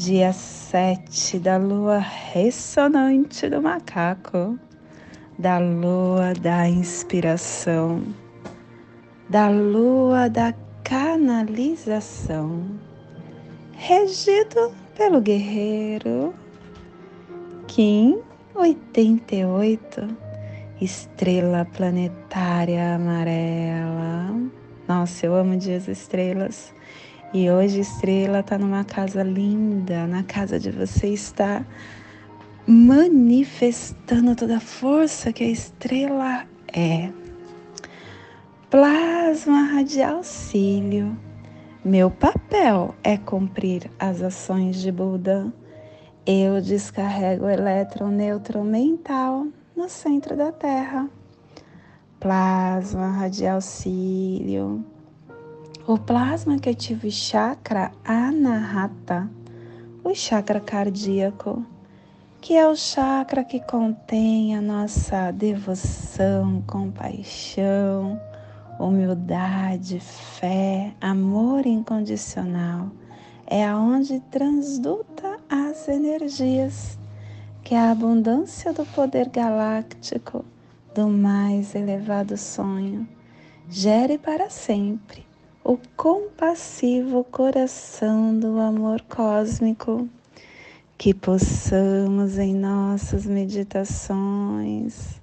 dia 0.00 0.32
7 0.32 1.38
da 1.40 1.58
lua 1.58 1.98
ressonante 1.98 3.50
do 3.50 3.60
macaco, 3.60 4.58
da 5.38 5.58
lua 5.58 6.32
da 6.40 6.66
inspiração, 6.66 8.02
da 9.28 9.50
lua 9.50 10.30
da 10.30 10.54
canalização, 10.82 12.64
regido 13.72 14.72
pelo 14.96 15.20
guerreiro 15.20 16.32
Kim 17.66 18.22
88, 18.54 20.08
estrela 20.80 21.66
planetária 21.76 22.94
amarela. 22.94 24.34
Nossa, 24.88 25.26
eu 25.26 25.34
amo 25.34 25.58
dias 25.58 25.88
estrelas 25.88 26.72
e 27.32 27.48
hoje 27.48 27.80
Estrela 27.80 28.40
está 28.40 28.58
numa 28.58 28.84
casa 28.84 29.22
linda, 29.22 30.04
na 30.06 30.24
casa 30.24 30.58
de 30.58 30.70
você 30.70 31.08
está 31.08 31.64
manifestando 32.66 34.34
toda 34.34 34.56
a 34.56 34.60
força 34.60 35.32
que 35.32 35.44
a 35.44 35.48
estrela 35.48 36.44
é. 36.72 37.10
Plasma 38.68 39.62
radial 39.62 40.24
cílio. 40.24 41.16
Meu 41.84 42.10
papel 42.10 42.94
é 43.02 43.16
cumprir 43.16 43.88
as 43.98 44.22
ações 44.22 44.80
de 44.80 44.90
Buda. 44.90 45.52
Eu 46.26 46.60
descarrego 46.60 47.46
o 47.46 47.50
elétron 47.50 48.08
neutro 48.08 48.62
mental 48.64 49.46
no 49.76 49.88
centro 49.88 50.36
da 50.36 50.50
Terra. 50.50 51.08
Plasma 52.18 53.08
radial 53.10 53.60
cílio 53.60 54.84
o 55.86 55.98
plasma 55.98 56.58
que 56.58 56.70
ativa 56.70 57.06
o 57.06 57.10
chakra 57.10 57.90
anahata, 58.04 59.28
o 60.04 60.14
chakra 60.14 60.60
cardíaco, 60.60 61.64
que 62.40 62.54
é 62.54 62.68
o 62.68 62.76
chakra 62.76 63.42
que 63.42 63.60
contém 63.60 64.54
a 64.54 64.60
nossa 64.60 65.30
devoção, 65.30 66.62
compaixão, 66.66 68.20
humildade, 68.78 70.00
fé, 70.00 70.92
amor 71.00 71.66
incondicional. 71.66 72.90
É 73.46 73.66
aonde 73.66 74.20
transduta 74.30 75.38
as 75.48 75.88
energias, 75.88 76.98
que 77.64 77.74
é 77.74 77.78
a 77.78 77.90
abundância 77.90 78.72
do 78.72 78.84
poder 78.86 79.28
galáctico 79.28 80.44
do 80.94 81.08
mais 81.08 81.74
elevado 81.74 82.36
sonho. 82.36 83.08
Gere 83.68 84.18
para 84.18 84.50
sempre 84.50 85.29
o 85.62 85.78
compassivo 85.96 87.24
coração 87.24 88.38
do 88.38 88.58
amor 88.58 89.02
cósmico, 89.02 90.08
que 90.96 91.12
possamos 91.14 92.38
em 92.38 92.54
nossas 92.54 93.26
meditações 93.26 95.20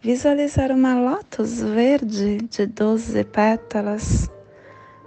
visualizar 0.00 0.70
uma 0.70 0.98
lótus 0.98 1.60
verde 1.60 2.38
de 2.38 2.66
doze 2.66 3.24
pétalas. 3.24 4.30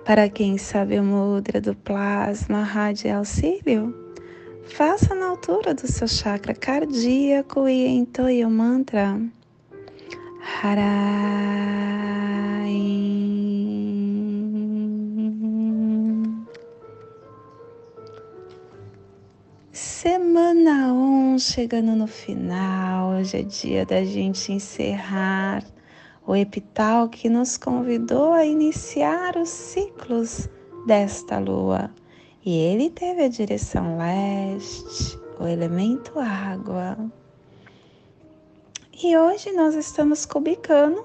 Para 0.06 0.30
quem 0.30 0.58
sabe 0.58 1.00
o 1.00 1.04
mudra 1.04 1.62
do 1.62 1.76
plasma 1.76 2.64
radial 2.64 3.20
auxílio, 3.20 3.96
faça 4.66 5.16
na 5.16 5.28
altura 5.28 5.74
do 5.74 5.88
seu 5.88 6.08
chakra 6.08 6.54
cardíaco 6.54 7.68
e 7.68 7.88
entoie 7.88 8.46
o 8.46 8.50
mantra 8.50 9.22
Harai. 10.64 11.52
Semana 19.84 20.94
1 20.94 21.34
um, 21.34 21.40
chegando 21.40 21.96
no 21.96 22.06
final, 22.06 23.14
hoje 23.14 23.38
é 23.38 23.42
dia 23.42 23.84
da 23.84 24.04
gente 24.04 24.52
encerrar 24.52 25.64
o 26.24 26.36
epital 26.36 27.10
que 27.10 27.28
nos 27.28 27.58
convidou 27.58 28.32
a 28.32 28.46
iniciar 28.46 29.36
os 29.36 29.50
ciclos 29.50 30.48
desta 30.86 31.40
lua. 31.40 31.90
E 32.46 32.56
ele 32.56 32.92
teve 32.92 33.24
a 33.24 33.28
direção 33.28 33.98
leste, 33.98 35.18
o 35.40 35.48
elemento 35.48 36.20
água. 36.20 36.96
E 39.04 39.18
hoje 39.18 39.52
nós 39.52 39.74
estamos 39.74 40.28
cubicando 40.28 41.04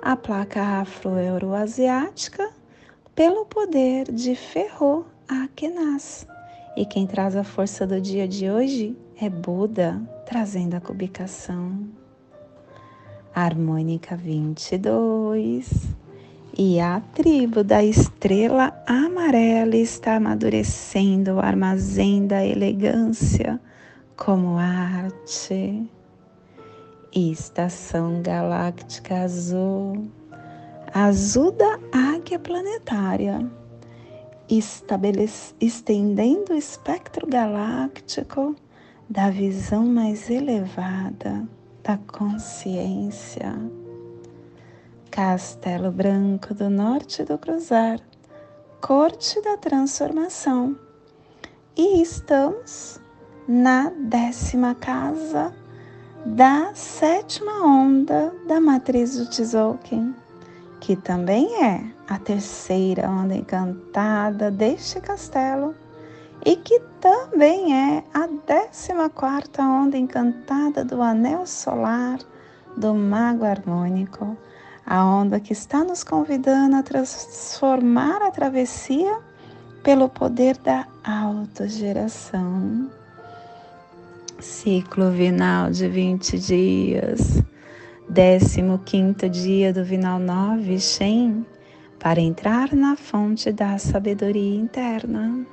a 0.00 0.16
placa 0.16 0.80
afro-euroasiática 0.80 2.50
pelo 3.14 3.44
poder 3.44 4.10
de 4.10 4.34
Ferro 4.34 5.04
Akenas 5.28 6.26
e 6.76 6.84
quem 6.84 7.06
traz 7.06 7.34
a 7.34 7.42
força 7.42 7.86
do 7.86 7.98
dia 7.98 8.28
de 8.28 8.50
hoje 8.50 8.94
é 9.18 9.30
Buda, 9.30 9.98
trazendo 10.26 10.74
a 10.74 10.80
cubicação. 10.80 11.88
Harmônica 13.34 14.14
22. 14.14 15.94
E 16.58 16.78
a 16.78 17.00
tribo 17.14 17.64
da 17.64 17.82
estrela 17.82 18.72
amarela 18.86 19.76
está 19.76 20.16
amadurecendo 20.16 21.34
o 21.34 21.40
armazém 21.40 22.26
da 22.26 22.44
elegância 22.44 23.58
como 24.14 24.58
arte. 24.58 25.90
Estação 27.14 28.20
galáctica 28.20 29.22
azul, 29.22 30.06
azul 30.92 31.52
da 31.52 31.78
águia 31.90 32.38
planetária 32.38 33.50
estendendo 34.48 36.52
o 36.52 36.56
espectro 36.56 37.26
galáctico 37.26 38.54
da 39.08 39.30
visão 39.30 39.86
mais 39.86 40.30
elevada 40.30 41.48
da 41.82 41.96
consciência. 41.96 43.54
Castelo 45.10 45.90
Branco 45.90 46.52
do 46.52 46.68
Norte 46.68 47.24
do 47.24 47.38
Cruzar, 47.38 48.00
Corte 48.80 49.40
da 49.40 49.56
Transformação. 49.56 50.76
E 51.76 52.02
estamos 52.02 53.00
na 53.48 53.90
décima 53.90 54.74
casa 54.74 55.52
da 56.24 56.74
sétima 56.74 57.64
onda 57.64 58.34
da 58.46 58.60
matriz 58.60 59.16
do 59.16 59.30
Tzolk'in 59.30 60.14
que 60.80 60.94
também 60.94 61.64
é 61.64 61.95
a 62.08 62.18
terceira 62.18 63.08
onda 63.08 63.34
encantada 63.34 64.50
deste 64.50 65.00
castelo 65.00 65.74
e 66.44 66.56
que 66.56 66.80
também 67.00 67.74
é 67.74 68.04
a 68.14 68.28
décima 68.46 69.08
quarta 69.08 69.62
onda 69.62 69.96
encantada 69.96 70.84
do 70.84 71.02
anel 71.02 71.46
solar 71.46 72.18
do 72.76 72.94
mago 72.94 73.44
harmônico, 73.44 74.36
a 74.84 75.04
onda 75.04 75.40
que 75.40 75.52
está 75.52 75.82
nos 75.82 76.04
convidando 76.04 76.76
a 76.76 76.82
transformar 76.82 78.22
a 78.22 78.30
travessia 78.30 79.18
pelo 79.82 80.08
poder 80.08 80.56
da 80.58 80.86
autogeração. 81.04 82.90
Ciclo 84.38 85.10
vinal 85.10 85.70
de 85.70 85.88
20 85.88 86.38
dias 86.38 87.42
Décimo 88.08 88.78
quinto 88.78 89.28
dia 89.28 89.72
do 89.72 89.84
Vinal 89.84 90.20
9, 90.20 90.78
Shen, 90.78 91.44
para 92.06 92.20
entrar 92.20 92.72
na 92.72 92.94
fonte 92.94 93.50
da 93.50 93.76
sabedoria 93.78 94.54
interna. 94.54 95.44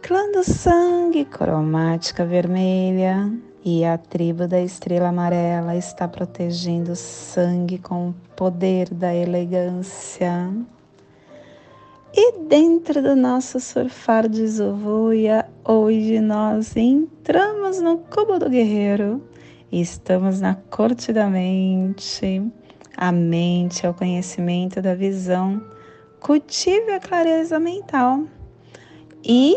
Clã 0.00 0.32
do 0.32 0.42
sangue, 0.42 1.26
cromática 1.26 2.24
vermelha, 2.24 3.30
e 3.62 3.84
a 3.84 3.98
tribo 3.98 4.48
da 4.48 4.58
estrela 4.62 5.08
amarela 5.08 5.76
está 5.76 6.08
protegendo 6.08 6.92
o 6.92 6.96
sangue 6.96 7.76
com 7.76 8.08
o 8.08 8.14
poder 8.34 8.88
da 8.94 9.14
elegância. 9.14 10.50
E 12.14 12.38
dentro 12.48 13.02
do 13.02 13.14
nosso 13.14 13.60
surfar 13.60 14.26
de 14.26 14.48
Zovuia, 14.48 15.46
hoje 15.66 16.18
nós 16.18 16.74
entramos 16.78 17.78
no 17.78 17.98
cubo 17.98 18.38
do 18.38 18.48
guerreiro 18.48 19.20
Estamos 19.76 20.40
na 20.40 20.54
corte 20.54 21.12
da 21.12 21.26
mente. 21.26 22.40
A 22.96 23.12
mente 23.12 23.84
é 23.84 23.90
o 23.90 23.94
conhecimento 23.94 24.80
da 24.80 24.94
visão. 24.94 25.62
Cultive 26.20 26.92
a 26.92 27.00
clareza 27.00 27.58
mental. 27.58 28.24
E 29.24 29.56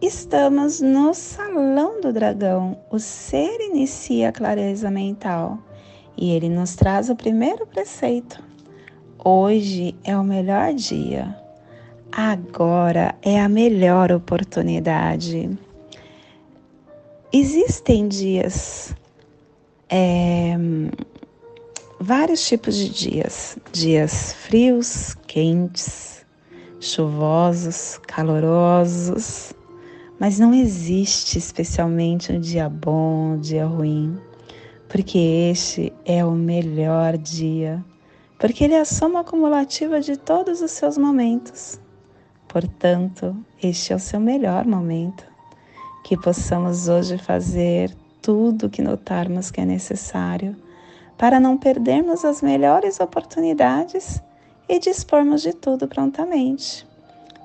Estamos 0.00 0.82
no 0.82 1.14
Salão 1.14 2.02
do 2.02 2.12
Dragão. 2.12 2.78
O 2.90 2.98
ser 2.98 3.58
inicia 3.60 4.28
a 4.28 4.32
clareza 4.32 4.90
mental 4.90 5.58
e 6.16 6.32
ele 6.32 6.50
nos 6.50 6.76
traz 6.76 7.08
o 7.08 7.16
primeiro 7.16 7.66
preceito. 7.66 8.42
Hoje 9.24 9.96
é 10.04 10.14
o 10.16 10.22
melhor 10.22 10.74
dia. 10.74 11.34
Agora 12.12 13.14
é 13.22 13.40
a 13.40 13.48
melhor 13.48 14.12
oportunidade. 14.12 15.58
Existem 17.32 18.06
dias, 18.06 18.94
é, 19.88 20.56
vários 22.00 22.46
tipos 22.46 22.76
de 22.76 22.88
dias: 22.88 23.58
dias 23.72 24.32
frios, 24.32 25.14
quentes, 25.26 26.24
chuvosos, 26.80 27.98
calorosos 28.06 29.54
mas 30.18 30.38
não 30.38 30.54
existe 30.54 31.38
especialmente 31.38 32.32
um 32.32 32.40
dia 32.40 32.68
bom, 32.68 33.34
um 33.34 33.38
dia 33.38 33.66
ruim, 33.66 34.18
porque 34.88 35.18
este 35.18 35.92
é 36.06 36.24
o 36.24 36.30
melhor 36.30 37.18
dia, 37.18 37.84
porque 38.38 38.64
ele 38.64 38.74
é 38.74 38.80
a 38.80 38.84
soma 38.84 39.20
acumulativa 39.20 40.00
de 40.00 40.16
todos 40.16 40.62
os 40.62 40.70
seus 40.70 40.96
momentos. 40.96 41.78
Portanto, 42.48 43.36
este 43.62 43.92
é 43.92 43.96
o 43.96 44.00
seu 44.00 44.18
melhor 44.18 44.64
momento. 44.64 45.24
Que 46.02 46.16
possamos 46.16 46.88
hoje 46.88 47.18
fazer 47.18 47.94
tudo 48.22 48.66
o 48.66 48.70
que 48.70 48.80
notarmos 48.80 49.50
que 49.50 49.60
é 49.60 49.64
necessário 49.66 50.56
para 51.16 51.40
não 51.40 51.56
perdermos 51.56 52.24
as 52.24 52.42
melhores 52.42 53.00
oportunidades 53.00 54.22
e 54.68 54.78
dispormos 54.78 55.42
de 55.42 55.52
tudo 55.52 55.88
prontamente. 55.88 56.86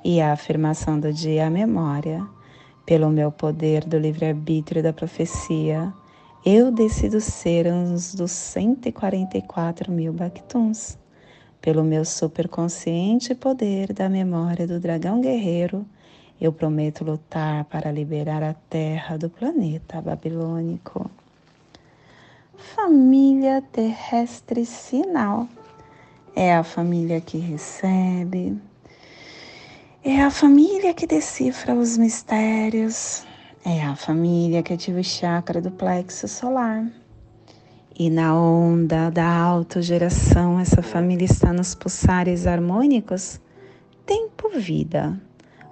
E 0.04 0.20
a 0.20 0.34
afirmação 0.34 1.00
do 1.00 1.14
dia 1.14 1.48
a 1.48 1.50
memória 1.50 2.26
pelo 2.86 3.10
meu 3.10 3.32
poder 3.32 3.86
do 3.86 3.98
livre-arbítrio 3.98 4.84
da 4.84 4.92
profecia, 4.92 5.94
eu 6.46 6.72
decido 6.72 7.22
ser 7.22 7.68
um 7.68 7.94
dos 7.94 8.32
144 8.32 9.92
mil 9.92 10.12
Bactuns. 10.12 10.98
Pelo 11.62 11.84
meu 11.84 12.04
superconsciente 12.04 13.36
poder 13.36 13.94
da 13.94 14.10
memória 14.10 14.66
do 14.66 14.80
dragão 14.80 15.22
guerreiro, 15.22 15.86
eu 16.40 16.52
prometo 16.52 17.06
lutar 17.06 17.64
para 17.66 17.92
liberar 17.92 18.42
a 18.42 18.56
terra 18.56 19.16
do 19.16 19.30
planeta 19.30 20.02
babilônico. 20.02 21.10
Família 22.62 23.62
terrestre 23.72 24.66
sinal 24.66 25.48
é 26.36 26.56
a 26.56 26.64
família 26.64 27.20
que 27.20 27.40
recebe, 27.40 28.56
é 30.04 30.22
a 30.22 30.30
família 30.30 30.94
que 30.94 31.08
decifra 31.08 31.74
os 31.74 31.98
mistérios, 31.98 33.26
é 33.66 33.84
a 33.84 33.96
família 33.96 34.62
que 34.62 34.74
ativa 34.74 35.00
o 35.00 35.04
chakra 35.04 35.60
do 35.60 35.72
plexo 35.72 36.28
solar. 36.28 36.88
E 37.98 38.12
na 38.12 38.36
onda 38.40 39.10
da 39.10 39.28
autogeração, 39.28 40.60
essa 40.60 40.84
família 40.84 41.26
está 41.26 41.52
nos 41.52 41.74
pulsares 41.74 42.46
harmônicos 42.46 43.42
tempo-vida, 44.06 45.20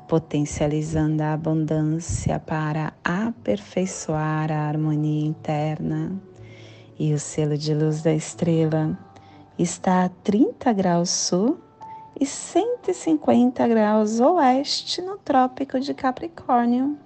potencializando 0.08 1.22
a 1.22 1.34
abundância 1.34 2.40
para 2.40 2.94
aperfeiçoar 3.04 4.52
a 4.52 4.68
harmonia 4.68 5.28
interna. 5.28 6.29
E 7.00 7.14
o 7.14 7.20
selo 7.20 7.58
de 7.58 7.74
luz 7.74 8.02
da 8.02 8.14
estrela 8.14 9.00
está 9.58 10.04
a 10.04 10.10
30 10.10 10.74
graus 10.74 11.10
sul 11.10 11.58
e 12.20 12.26
150 12.26 13.66
graus 13.70 14.20
oeste 14.20 15.02
no 15.02 15.18
Trópico 15.18 15.80
de 15.80 15.94
Capricórnio, 15.94 16.98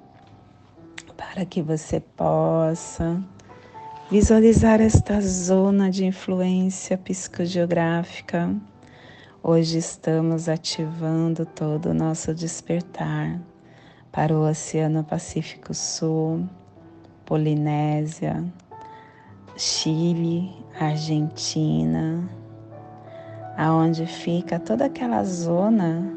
para 1.16 1.45
que 1.45 1.62
você 1.62 2.00
possa 2.00 3.24
visualizar 4.10 4.81
esta 4.81 5.22
zona 5.22 5.92
de 5.92 6.06
influência 6.06 6.98
psicogeográfica. 6.98 8.51
Hoje 9.44 9.78
estamos 9.78 10.50
ativando 10.50 11.46
todo 11.46 11.92
o 11.92 11.94
nosso 11.94 12.34
despertar 12.34 13.39
para 14.12 14.34
o 14.36 14.50
Oceano 14.50 15.04
Pacífico 15.04 15.72
Sul, 15.72 16.50
Polinésia, 17.24 18.44
Chile, 19.55 20.51
Argentina, 20.79 22.27
aonde 23.55 24.07
fica 24.07 24.59
toda 24.59 24.85
aquela 24.85 25.23
zona 25.23 26.11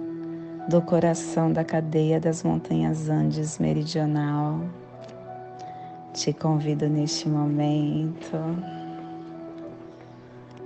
do 0.71 0.81
coração 0.81 1.53
da 1.53 1.63
cadeia 1.63 2.19
das 2.19 2.43
montanhas 2.43 3.11
Andes 3.11 3.59
meridional. 3.59 4.61
Te 6.15 6.33
convido 6.33 6.89
neste 6.89 7.29
momento 7.29 8.39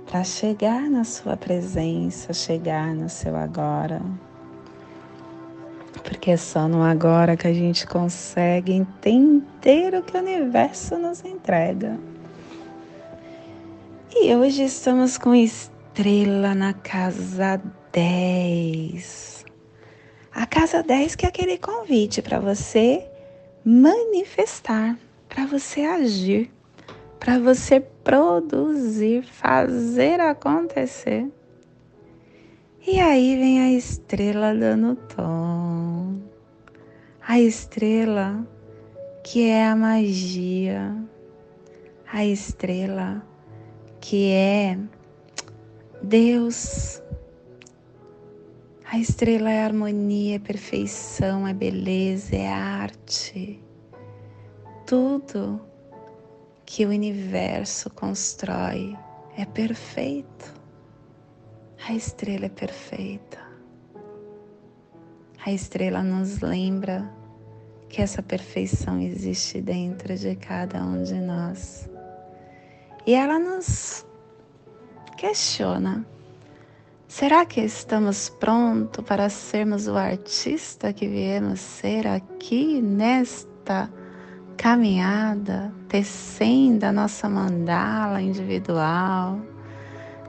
para 0.09 0.23
chegar 0.23 0.89
na 0.89 1.03
sua 1.03 1.35
presença, 1.35 2.31
chegar 2.31 2.95
no 2.95 3.09
seu 3.09 3.35
agora. 3.35 4.01
Porque 6.05 6.31
é 6.31 6.37
só 6.37 6.69
no 6.69 6.83
agora 6.83 7.35
que 7.35 7.47
a 7.47 7.53
gente 7.53 7.85
consegue 7.85 8.71
entender 8.71 9.93
o 9.93 10.01
que 10.01 10.15
o 10.15 10.21
universo 10.21 10.97
nos 10.97 11.23
entrega. 11.25 11.99
E 14.13 14.35
hoje 14.35 14.63
estamos 14.63 15.17
com 15.17 15.33
estrela 15.33 16.53
na 16.53 16.73
casa 16.73 17.61
10. 17.93 19.45
A 20.33 20.45
casa 20.45 20.83
10 20.83 21.15
que 21.15 21.25
é 21.25 21.29
aquele 21.29 21.57
convite 21.57 22.21
para 22.21 22.37
você 22.37 23.09
manifestar, 23.63 24.97
para 25.29 25.45
você 25.45 25.81
agir, 25.83 26.51
para 27.21 27.39
você 27.39 27.79
produzir, 27.79 29.23
fazer 29.23 30.19
acontecer. 30.19 31.31
E 32.85 32.99
aí 32.99 33.37
vem 33.37 33.61
a 33.61 33.71
estrela 33.71 34.53
dando 34.53 34.97
tom. 35.15 36.17
A 37.25 37.39
estrela 37.39 38.45
que 39.23 39.47
é 39.47 39.65
a 39.65 39.75
magia. 39.75 40.93
A 42.11 42.25
estrela 42.25 43.30
que 44.01 44.31
é 44.31 44.77
Deus, 46.01 47.01
a 48.83 48.97
estrela 48.97 49.49
é 49.49 49.63
harmonia, 49.63 50.35
é 50.35 50.39
perfeição, 50.39 51.47
é 51.47 51.53
beleza, 51.53 52.35
é 52.35 52.47
arte. 52.49 53.63
Tudo 54.85 55.61
que 56.65 56.85
o 56.85 56.89
universo 56.89 57.89
constrói 57.91 58.97
é 59.37 59.45
perfeito. 59.45 60.53
A 61.87 61.93
estrela 61.93 62.47
é 62.47 62.49
perfeita. 62.49 63.39
A 65.45 65.51
estrela 65.51 66.03
nos 66.03 66.41
lembra 66.41 67.09
que 67.87 68.01
essa 68.01 68.21
perfeição 68.21 68.99
existe 68.99 69.61
dentro 69.61 70.15
de 70.15 70.35
cada 70.35 70.83
um 70.83 71.03
de 71.03 71.15
nós. 71.15 71.90
E 73.05 73.13
ela 73.15 73.39
nos 73.39 74.05
questiona: 75.17 76.05
será 77.07 77.45
que 77.45 77.61
estamos 77.61 78.29
prontos 78.29 79.03
para 79.03 79.29
sermos 79.29 79.87
o 79.87 79.95
artista 79.95 80.93
que 80.93 81.07
viemos 81.07 81.59
ser 81.59 82.07
aqui 82.07 82.81
nesta 82.81 83.89
caminhada, 84.55 85.73
tecendo 85.89 86.85
a 86.85 86.91
nossa 86.91 87.27
mandala 87.27 88.21
individual, 88.21 89.39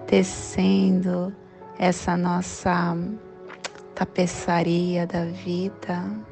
tecendo 0.06 1.34
essa 1.78 2.16
nossa 2.16 2.96
tapeçaria 3.94 5.06
da 5.06 5.26
vida? 5.26 6.31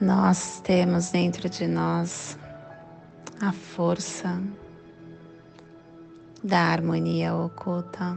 Nós 0.00 0.60
temos 0.60 1.10
dentro 1.10 1.48
de 1.48 1.66
nós 1.66 2.38
a 3.40 3.52
força 3.52 4.40
da 6.44 6.60
harmonia 6.60 7.34
oculta. 7.34 8.16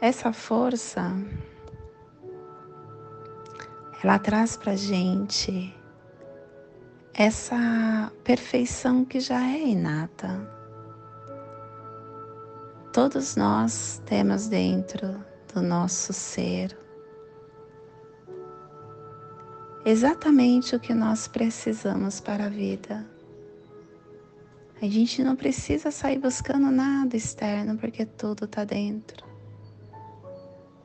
Essa 0.00 0.32
força, 0.32 1.12
ela 4.02 4.18
traz 4.18 4.56
para 4.56 4.74
gente 4.74 5.76
essa 7.12 8.10
perfeição 8.24 9.04
que 9.04 9.20
já 9.20 9.46
é 9.46 9.60
inata. 9.68 10.40
Todos 12.94 13.36
nós 13.36 14.00
temos 14.06 14.48
dentro 14.48 15.22
do 15.52 15.60
nosso 15.60 16.14
ser 16.14 16.81
exatamente 19.84 20.76
o 20.76 20.80
que 20.80 20.94
nós 20.94 21.26
precisamos 21.28 22.20
para 22.20 22.46
a 22.46 22.48
vida. 22.48 23.06
A 24.80 24.86
gente 24.86 25.22
não 25.22 25.36
precisa 25.36 25.90
sair 25.90 26.18
buscando 26.18 26.70
nada 26.70 27.16
externo, 27.16 27.78
porque 27.78 28.04
tudo 28.04 28.46
está 28.46 28.64
dentro. 28.64 29.24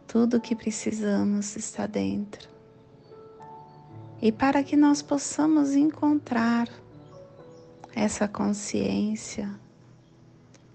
Tudo 0.08 0.40
que 0.40 0.56
precisamos 0.56 1.56
está 1.56 1.88
dentro. 1.88 2.48
E 4.22 4.32
para 4.32 4.64
que 4.64 4.76
nós 4.76 5.02
possamos 5.02 5.74
encontrar 5.74 6.70
essa 7.96 8.28
consciência, 8.28 9.50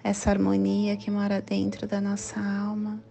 essa 0.02 0.31
harmonia 0.31 0.97
que 0.97 1.11
mora 1.11 1.41
dentro 1.41 1.87
da 1.87 2.00
nossa 2.00 2.41
alma, 2.41 3.02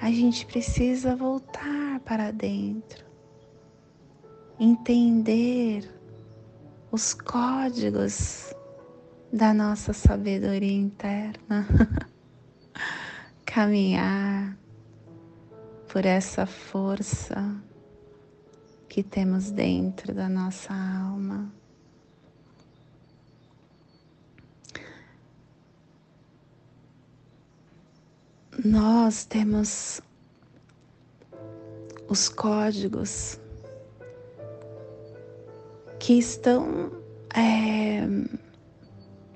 a 0.00 0.10
gente 0.10 0.46
precisa 0.46 1.16
voltar 1.16 1.98
para 2.04 2.30
dentro, 2.30 3.04
entender 4.60 5.90
os 6.92 7.14
códigos 7.14 8.54
da 9.32 9.54
nossa 9.54 9.94
sabedoria 9.94 10.70
interna, 10.70 11.66
caminhar 13.46 14.54
por 15.90 16.04
essa 16.04 16.44
força 16.44 17.56
que 18.86 19.02
temos 19.02 19.50
dentro 19.50 20.12
da 20.12 20.28
nossa 20.28 20.74
alma. 20.74 21.50
Nós 28.62 29.24
temos 29.24 30.02
os 32.08 32.28
códigos 32.28 33.39
que 36.00 36.14
estão 36.14 36.90
é, 37.36 38.00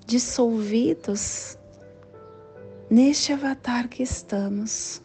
dissolvidos 0.06 1.58
neste 2.90 3.32
avatar 3.32 3.88
que 3.88 4.02
estamos. 4.02 5.00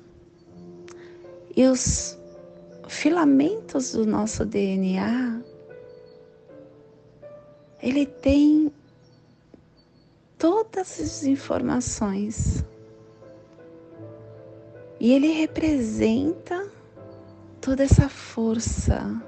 E 1.56 1.68
os 1.68 2.18
filamentos 2.88 3.92
do 3.92 4.06
nosso 4.06 4.46
DNA, 4.46 5.42
ele 7.84 8.06
tem 8.06 8.72
todas 10.38 11.00
as 11.00 11.24
informações. 11.26 12.64
E 14.98 15.14
ele 15.14 15.28
representa 15.34 16.70
toda 17.60 17.84
essa 17.84 18.08
força. 18.08 19.22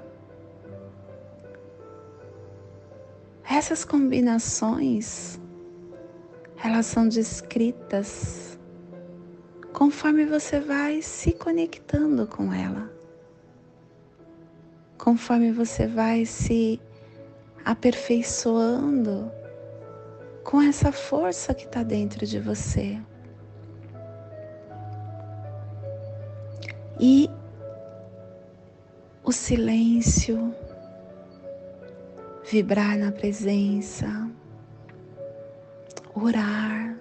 Essas 3.62 3.84
combinações, 3.84 5.38
elas 6.64 6.84
são 6.84 7.08
descritas 7.08 8.58
conforme 9.72 10.26
você 10.26 10.58
vai 10.58 11.00
se 11.00 11.30
conectando 11.30 12.26
com 12.26 12.52
ela 12.52 12.90
conforme 14.98 15.52
você 15.52 15.86
vai 15.86 16.24
se 16.24 16.80
aperfeiçoando 17.64 19.30
com 20.42 20.60
essa 20.60 20.90
força 20.90 21.54
que 21.54 21.64
está 21.64 21.84
dentro 21.84 22.26
de 22.26 22.40
você. 22.40 23.00
E 27.00 27.30
o 29.24 29.30
silêncio, 29.30 30.52
vibrar 32.52 32.98
na 32.98 33.10
presença, 33.10 34.30
orar. 36.14 36.98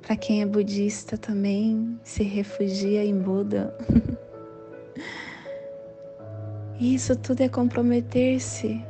Para 0.00 0.16
quem 0.16 0.40
é 0.40 0.46
budista 0.46 1.18
também 1.18 2.00
se 2.02 2.22
refugia 2.22 3.04
em 3.04 3.14
Buda. 3.18 3.76
Isso 6.80 7.14
tudo 7.14 7.42
é 7.42 7.48
comprometer-se 7.48 8.82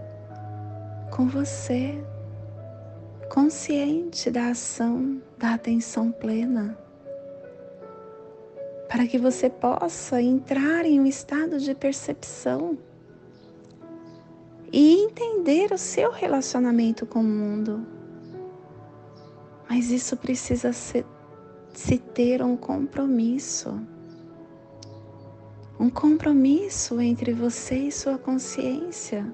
com 1.10 1.26
você, 1.26 2.00
consciente 3.28 4.30
da 4.30 4.50
ação, 4.50 5.20
da 5.36 5.54
atenção 5.54 6.12
plena, 6.12 6.78
para 8.88 9.08
que 9.08 9.18
você 9.18 9.50
possa 9.50 10.22
entrar 10.22 10.84
em 10.84 11.00
um 11.00 11.06
estado 11.06 11.58
de 11.58 11.74
percepção 11.74 12.78
e 14.76 15.04
entender 15.04 15.70
o 15.72 15.78
seu 15.78 16.10
relacionamento 16.10 17.06
com 17.06 17.20
o 17.20 17.22
mundo. 17.22 17.86
Mas 19.70 19.92
isso 19.92 20.16
precisa 20.16 20.72
ser, 20.72 21.06
se 21.72 21.96
ter 21.96 22.42
um 22.42 22.56
compromisso 22.56 23.80
um 25.78 25.90
compromisso 25.90 27.00
entre 27.00 27.32
você 27.32 27.74
e 27.74 27.92
sua 27.92 28.16
consciência. 28.16 29.26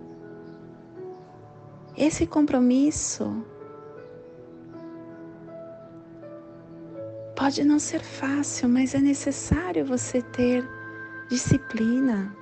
Esse 1.97 2.27
compromisso 2.27 3.45
pode 7.37 7.63
não 7.63 7.79
ser 7.79 8.03
fácil, 8.03 8.69
mas 8.69 8.95
é 8.95 9.01
necessário 9.01 9.85
você 9.85 10.23
ter 10.23 10.67
disciplina. 11.29 12.40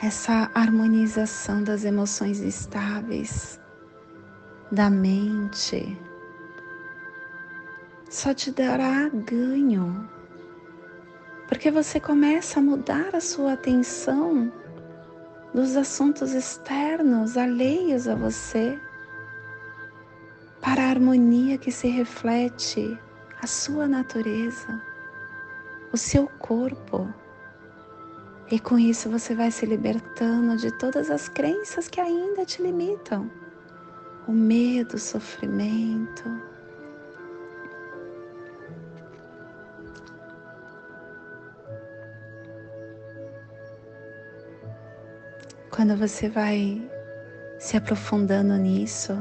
Essa 0.00 0.48
harmonização 0.54 1.64
das 1.64 1.84
emoções 1.84 2.38
estáveis, 2.38 3.60
da 4.70 4.88
mente, 4.88 5.98
só 8.08 8.32
te 8.32 8.52
dará 8.52 9.08
ganho, 9.08 10.08
porque 11.48 11.68
você 11.68 11.98
começa 11.98 12.60
a 12.60 12.62
mudar 12.62 13.16
a 13.16 13.20
sua 13.20 13.54
atenção 13.54 14.52
dos 15.52 15.76
assuntos 15.76 16.32
externos 16.32 17.36
alheios 17.36 18.06
a 18.06 18.14
você 18.14 18.80
para 20.60 20.84
a 20.84 20.90
harmonia 20.90 21.58
que 21.58 21.72
se 21.72 21.88
reflete 21.88 22.96
a 23.42 23.48
sua 23.48 23.88
natureza, 23.88 24.80
o 25.92 25.96
seu 25.96 26.28
corpo. 26.38 27.12
E 28.50 28.58
com 28.58 28.78
isso 28.78 29.10
você 29.10 29.34
vai 29.34 29.50
se 29.50 29.66
libertando 29.66 30.56
de 30.56 30.70
todas 30.78 31.10
as 31.10 31.28
crenças 31.28 31.88
que 31.88 32.00
ainda 32.00 32.44
te 32.44 32.62
limitam. 32.62 33.30
O 34.26 34.32
medo, 34.32 34.96
o 34.96 34.98
sofrimento, 34.98 36.24
Quando 45.78 45.96
você 45.96 46.28
vai 46.28 46.82
se 47.56 47.76
aprofundando 47.76 48.56
nisso, 48.56 49.16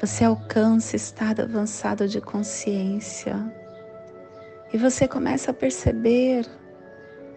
você 0.00 0.22
alcança 0.22 0.94
estado 0.94 1.42
avançado 1.42 2.06
de 2.06 2.20
consciência 2.20 3.34
e 4.72 4.78
você 4.78 5.08
começa 5.08 5.50
a 5.50 5.54
perceber 5.54 6.46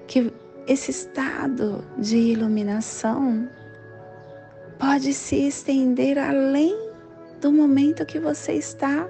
que 0.05 0.31
esse 0.67 0.91
estado 0.91 1.83
de 1.97 2.17
iluminação 2.17 3.49
pode 4.79 5.13
se 5.13 5.47
estender 5.47 6.17
além 6.17 6.75
do 7.39 7.51
momento 7.51 8.05
que 8.05 8.19
você 8.19 8.53
está 8.53 9.07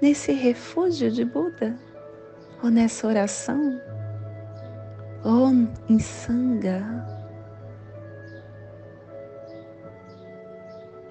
nesse 0.00 0.32
refúgio 0.32 1.10
de 1.10 1.24
Buda, 1.24 1.76
ou 2.62 2.70
nessa 2.70 3.06
oração, 3.06 3.80
ou 5.24 5.50
em 5.88 5.98
Sangha 5.98 7.18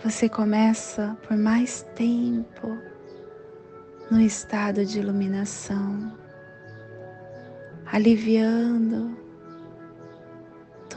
você 0.03 0.29
começa 0.29 1.17
por 1.27 1.35
mais 1.35 1.83
tempo 1.95 2.77
no 4.09 4.21
estado 4.21 4.85
de 4.85 4.99
iluminação, 4.99 6.13
aliviando 7.85 9.17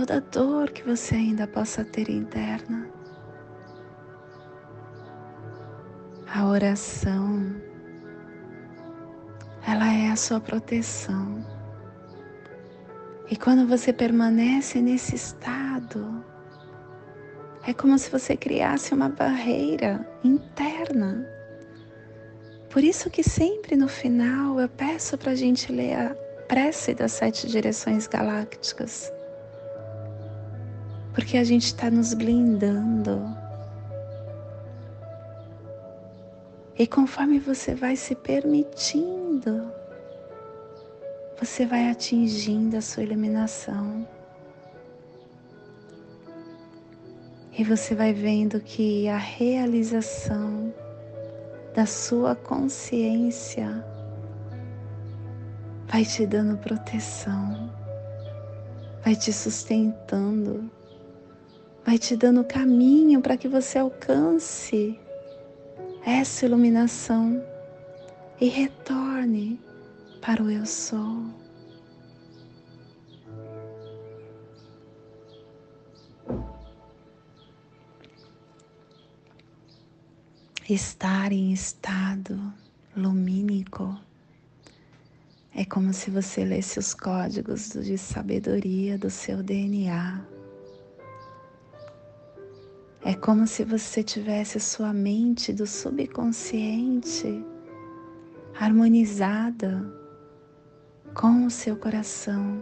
toda 0.01 0.19
dor 0.19 0.71
que 0.71 0.83
você 0.83 1.15
ainda 1.15 1.47
possa 1.47 1.85
ter 1.85 2.09
interna. 2.09 2.89
A 6.35 6.47
oração, 6.47 7.55
ela 9.67 9.93
é 9.93 10.11
a 10.11 10.17
sua 10.17 10.41
proteção. 10.41 11.45
E 13.31 13.37
quando 13.37 13.67
você 13.67 13.93
permanece 13.93 14.81
nesse 14.81 15.17
estado, 15.17 16.25
é 17.67 17.75
como 17.75 17.99
se 17.99 18.11
você 18.11 18.35
criasse 18.35 18.95
uma 18.95 19.11
barreira 19.11 20.09
interna. 20.25 21.29
Por 22.71 22.83
isso 22.83 23.11
que 23.11 23.23
sempre 23.23 23.77
no 23.77 23.89
final 23.89 24.59
eu 24.59 24.69
peço 24.71 25.19
para 25.19 25.33
a 25.33 25.37
gente 25.37 25.71
ler 25.71 25.95
a 25.95 26.15
prece 26.49 26.95
das 26.95 27.13
sete 27.13 27.47
direções 27.47 28.07
galácticas. 28.07 29.13
Porque 31.15 31.37
a 31.37 31.45
gente 31.45 31.67
está 31.67 31.91
nos 31.91 32.15
blindando. 32.15 33.37
E 36.79 36.87
conforme 36.87 37.39
você 37.39 37.75
vai 37.75 37.95
se 37.95 38.15
permitindo, 38.15 39.71
você 41.39 41.67
vai 41.67 41.91
atingindo 41.91 42.77
a 42.77 42.81
sua 42.81 43.03
iluminação. 43.03 44.07
E 47.59 47.65
você 47.65 47.95
vai 47.95 48.13
vendo 48.13 48.61
que 48.61 49.09
a 49.09 49.19
realização 49.19 50.73
da 51.75 51.85
sua 51.85 52.35
consciência 52.35 53.85
vai 55.87 56.05
te 56.05 56.27
dando 56.27 56.57
proteção, 56.57 57.71
vai 59.05 59.15
te 59.15 59.33
sustentando, 59.33 60.71
vai 61.85 61.99
te 61.99 62.17
dando 62.17 62.45
caminho 62.45 63.21
para 63.21 63.37
que 63.37 63.49
você 63.49 63.79
alcance 63.79 64.99
essa 66.05 66.47
iluminação 66.47 67.43
e 68.41 68.49
retorne 68.49 69.61
para 70.21 70.43
o 70.43 70.51
Eu 70.51 70.65
Sou. 70.67 71.25
Estar 80.69 81.33
em 81.33 81.53
estado 81.53 82.41
lumínico 82.97 83.99
é 85.53 85.65
como 85.65 85.93
se 85.93 86.11
você 86.13 86.45
lesse 86.45 86.79
os 86.79 86.95
códigos 86.95 87.71
de 87.73 87.99
sabedoria 87.99 88.97
do 88.97 89.11
seu 89.11 89.43
DNA. 89.43 90.40
É 93.03 93.15
como 93.15 93.47
se 93.47 93.65
você 93.65 94.03
tivesse 94.03 94.61
sua 94.61 94.93
mente 94.93 95.55
do 95.55 95.67
subconsciente 95.67 97.43
harmonizada 98.55 99.91
com 101.15 101.47
o 101.47 101.51
seu 101.51 101.77
coração, 101.77 102.61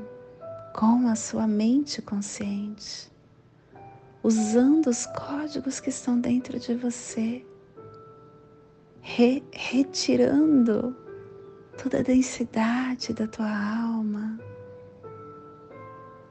com 0.72 1.08
a 1.08 1.16
sua 1.16 1.48
mente 1.48 2.00
consciente, 2.00 3.10
usando 4.22 4.86
os 4.86 5.06
códigos 5.06 5.80
que 5.80 5.88
estão 5.88 6.20
dentro 6.20 6.56
de 6.60 6.72
você, 6.74 7.44
re 9.00 9.42
retirando 9.52 10.96
toda 11.82 11.98
a 11.98 12.02
densidade 12.02 13.12
da 13.12 13.26
tua 13.26 13.50
alma, 13.50 14.38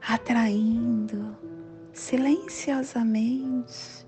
atraindo 0.00 1.36
silenciosamente 1.98 4.06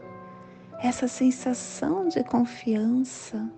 essa 0.81 1.09
sensação 1.09 2.09
de 2.09 2.25
confiança, 2.25 3.53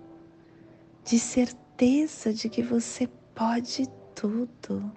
de 1.05 1.17
certeza 1.19 2.33
de 2.33 2.49
que 2.49 2.61
você 2.61 3.07
pode 3.33 3.87
tudo 4.13 4.91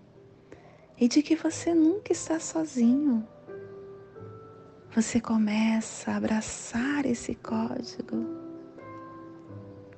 e 0.99 1.07
de 1.07 1.23
que 1.23 1.37
você 1.37 1.73
nunca 1.75 2.12
está 2.12 2.40
sozinho. 2.40 3.25
Você 4.95 5.21
começa 5.21 6.11
a 6.11 6.16
abraçar 6.16 7.07
esse 7.07 7.35
código 7.35 8.45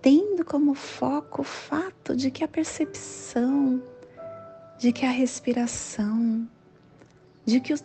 tendo 0.02 0.44
como 0.44 0.74
foco 0.74 1.42
o 1.42 1.44
fato 1.44 2.14
de 2.14 2.30
que 2.30 2.44
a 2.44 2.48
percepção, 2.48 3.82
de 4.78 4.92
que 4.92 5.06
a 5.06 5.10
respiração, 5.10 6.46
de 7.44 7.60
que 7.60 7.74
o, 7.74 7.78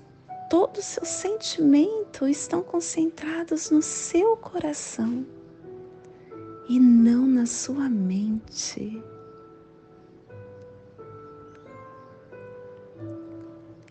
todos 0.49 0.79
os 0.79 0.85
seus 0.85 1.07
sentimentos 1.07 2.29
estão 2.29 2.61
concentrados 2.61 3.69
no 3.71 3.81
seu 3.81 4.37
coração 4.37 5.25
e 6.67 6.79
não 6.79 7.25
na 7.25 7.45
sua 7.45 7.89
mente. 7.89 9.03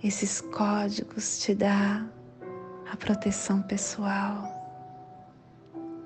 Esses 0.03 0.41
códigos 0.41 1.39
te 1.41 1.55
dá 1.55 2.07
a 2.91 2.97
proteção 2.97 3.63
pessoal 3.63 4.63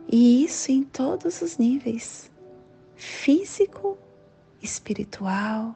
e 0.08 0.44
isso 0.44 0.70
em 0.70 0.84
todos 0.84 1.42
os 1.42 1.58
níveis: 1.58 2.30
físico, 2.94 3.98
espiritual, 4.62 5.74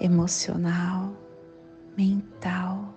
emocional, 0.00 1.12
mental. 1.96 2.94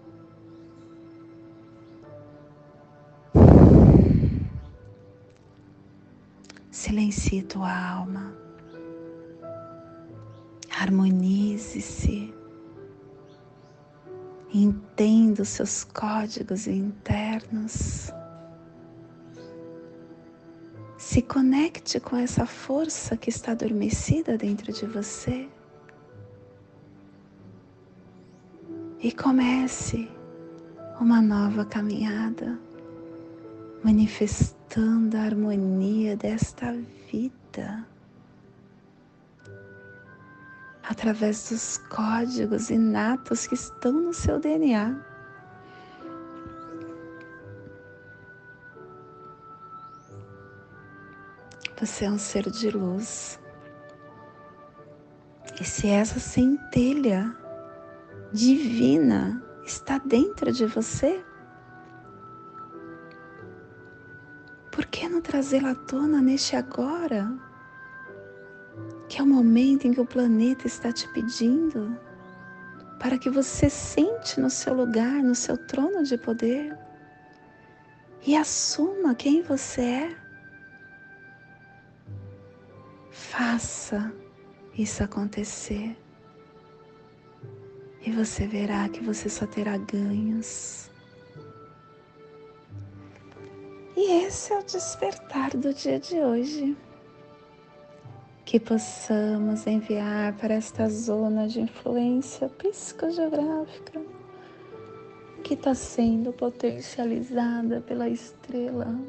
Silencie 6.76 7.42
tua 7.42 7.72
alma, 7.74 8.36
harmonize-se, 10.70 12.34
entenda 14.54 15.44
os 15.44 15.48
seus 15.48 15.86
códigos 15.86 16.68
internos. 16.68 18.12
Se 20.98 21.22
conecte 21.22 21.98
com 22.02 22.18
essa 22.18 22.46
força 22.46 23.16
que 23.16 23.30
está 23.30 23.54
adormecida 23.54 24.38
dentro 24.38 24.74
de 24.74 24.86
você. 24.86 25.48
E 29.00 29.14
comece 29.14 30.12
uma 31.00 31.22
nova 31.22 31.64
caminhada, 31.64 32.60
manifestando 33.82 34.65
a 34.78 35.22
harmonia 35.24 36.18
desta 36.18 36.74
vida 37.10 37.88
através 40.84 41.50
dos 41.50 41.78
códigos 41.90 42.70
inatos 42.70 43.48
que 43.48 43.56
estão 43.56 43.94
no 43.94 44.14
seu 44.14 44.38
DNA. 44.38 45.00
Você 51.80 52.06
é 52.06 52.12
um 52.12 52.18
ser 52.18 52.50
de 52.50 52.70
luz. 52.70 53.40
E 55.60 55.64
se 55.64 55.88
essa 55.88 56.20
centelha 56.20 57.34
divina 58.34 59.42
está 59.66 59.98
dentro 60.00 60.52
de 60.52 60.66
você, 60.66 61.24
trazê-la 65.26 65.72
à 65.72 65.76
tona 65.76 66.22
neste 66.22 66.56
agora? 66.56 67.38
Que 69.10 69.20
é 69.20 69.24
o 69.24 69.28
momento 69.28 69.86
em 69.86 69.94
que 69.94 70.02
o 70.02 70.06
planeta 70.06 70.68
está 70.68 70.92
te 70.92 71.08
pedindo 71.10 71.98
para 73.00 73.18
que 73.18 73.30
você 73.30 73.70
sente 73.70 74.40
no 74.40 74.50
seu 74.50 74.74
lugar, 74.74 75.22
no 75.22 75.36
seu 75.36 75.58
trono 75.58 76.04
de 76.04 76.18
poder 76.18 76.78
e 78.26 78.36
assuma 78.36 79.14
quem 79.14 79.42
você 79.42 79.82
é. 79.82 80.18
Faça 83.12 84.14
isso 84.78 85.04
acontecer 85.04 85.96
e 88.06 88.12
você 88.12 88.48
verá 88.48 88.88
que 88.90 89.04
você 89.04 89.30
só 89.30 89.46
terá 89.46 89.78
ganhos. 89.78 90.90
E 93.98 94.26
esse 94.26 94.52
é 94.52 94.60
o 94.60 94.64
despertar 94.64 95.52
do 95.52 95.74
dia 95.74 96.00
de 96.00 96.16
hoje. 96.16 96.78
Que 98.44 98.60
possamos 98.60 99.66
enviar 99.66 100.34
para 100.34 100.54
esta 100.54 100.90
zona 100.90 101.48
de 101.48 101.62
influência 101.62 102.50
psicogeográfica 102.50 104.02
que 105.44 105.54
está 105.54 105.74
sendo 105.74 106.34
potencializada 106.34 107.80
pela 107.82 108.10
estrela 108.10 109.00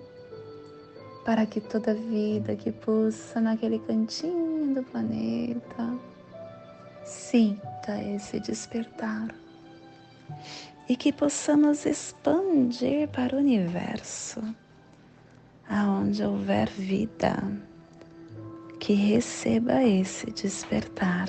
para 1.24 1.44
que 1.44 1.60
toda 1.60 1.92
vida 1.92 2.54
que 2.54 2.70
pulsa 2.70 3.40
naquele 3.40 3.80
cantinho 3.80 4.74
do 4.74 4.82
planeta 4.84 5.98
sinta 7.04 8.00
esse 8.00 8.38
despertar 8.38 9.34
e 10.88 10.94
que 10.94 11.12
possamos 11.12 11.84
expandir 11.84 13.08
para 13.08 13.34
o 13.34 13.38
universo, 13.38 14.40
aonde 15.68 16.24
houver 16.24 16.68
vida, 16.70 17.36
que 18.78 18.92
receba 18.94 19.82
esse 19.82 20.26
despertar. 20.30 21.28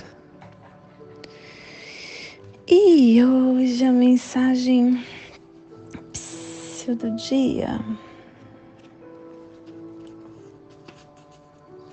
E 2.68 3.24
hoje 3.24 3.86
a 3.86 3.92
mensagem 3.92 5.04
do 6.96 7.12
dia 7.16 7.80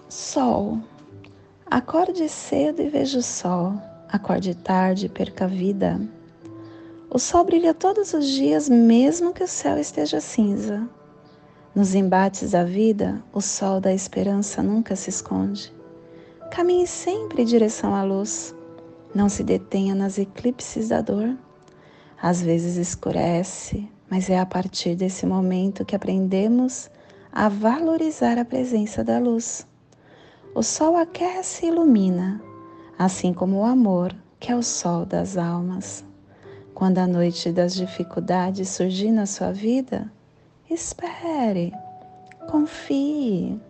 Sol. 0.09 0.81
Acorde 1.67 2.29
cedo 2.29 2.83
e 2.83 2.89
veja 2.89 3.19
o 3.19 3.23
sol. 3.23 3.75
acorde 4.09 4.55
tarde 4.55 5.07
e 5.07 5.09
perca 5.09 5.45
a 5.45 5.49
vida. 5.49 6.01
O 7.11 7.19
sol 7.19 7.45
brilha 7.45 7.75
todos 7.75 8.15
os 8.15 8.29
dias, 8.29 8.69
mesmo 8.69 9.33
que 9.33 9.43
o 9.43 9.49
céu 9.49 9.79
esteja 9.79 10.21
cinza. 10.21 10.89
Nos 11.75 11.93
embates 11.93 12.53
da 12.53 12.63
vida, 12.63 13.21
o 13.33 13.41
sol 13.41 13.81
da 13.81 13.93
esperança 13.93 14.63
nunca 14.63 14.95
se 14.95 15.11
esconde. 15.11 15.75
Caminhe 16.49 16.87
sempre 16.87 17.43
em 17.43 17.45
direção 17.45 17.93
à 17.93 18.05
luz. 18.05 18.55
Não 19.13 19.29
se 19.29 19.43
detenha 19.43 19.93
nas 19.93 20.17
eclipses 20.17 20.91
da 20.91 21.01
dor. 21.01 21.37
Às 22.23 22.41
vezes 22.41 22.77
escurece, 22.77 23.89
mas 24.09 24.31
é 24.31 24.39
a 24.39 24.47
partir 24.47 24.95
desse 24.95 25.27
momento 25.27 25.85
que 25.85 25.97
aprendemos 25.97 26.89
a 27.33 27.49
valorizar 27.49 28.39
a 28.39 28.45
presença 28.45 29.03
da 29.03 29.19
luz. 29.19 29.67
O 30.55 30.63
sol 30.63 30.97
aquece 30.97 31.67
e 31.67 31.71
ilumina, 31.71 32.41
assim 32.97 33.35
como 33.35 33.59
o 33.59 33.65
amor, 33.65 34.15
que 34.39 34.53
é 34.53 34.55
o 34.55 34.63
sol 34.63 35.05
das 35.05 35.37
almas. 35.37 36.05
Quando 36.73 36.99
a 36.99 37.07
noite 37.09 37.51
das 37.51 37.75
dificuldades 37.75 38.69
surgir 38.69 39.11
na 39.11 39.27
sua 39.27 39.51
vida, 39.51 40.09
espere, 40.71 41.73
confie, 42.51 43.61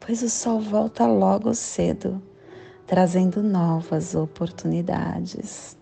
pois 0.00 0.22
o 0.22 0.30
sol 0.30 0.60
volta 0.60 1.06
logo 1.06 1.54
cedo, 1.54 2.22
trazendo 2.86 3.42
novas 3.42 4.14
oportunidades. 4.14 5.76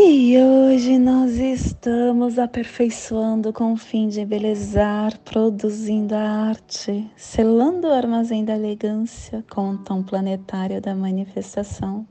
E 0.00 0.38
hoje 0.38 0.96
nós 0.98 1.32
estamos 1.38 2.38
aperfeiçoando 2.38 3.52
com 3.52 3.72
o 3.72 3.76
fim 3.76 4.06
de 4.08 4.20
embelezar, 4.20 5.18
produzindo 5.20 6.14
a 6.14 6.20
arte, 6.20 7.10
selando 7.16 7.88
o 7.88 7.92
armazém 7.92 8.44
da 8.44 8.54
elegância 8.54 9.44
com 9.50 9.70
o 9.70 9.78
tom 9.78 10.02
planetário 10.02 10.80
da 10.80 10.94
manifestação, 10.94 12.06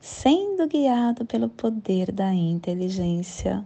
sendo 0.00 0.66
guiado 0.66 1.24
pelo 1.24 1.48
poder 1.48 2.12
da 2.12 2.32
inteligência. 2.32 3.64